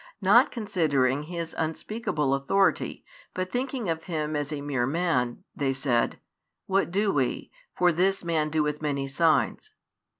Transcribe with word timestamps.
Not 0.19 0.49
considering 0.49 1.25
His 1.29 1.53
unspeakable 1.59 2.33
authority, 2.33 3.05
but 3.35 3.51
thinking 3.51 3.87
of 3.87 4.05
Him 4.05 4.35
as 4.35 4.51
a 4.51 4.59
mere 4.59 4.87
man, 4.87 5.43
they 5.55 5.73
said: 5.73 6.19
What 6.65 6.89
do 6.89 7.11
we? 7.11 7.51
for 7.77 7.91
this 7.91 8.23
Man 8.23 8.49
doeth 8.49 8.81
many 8.81 9.07
signs. 9.07 9.69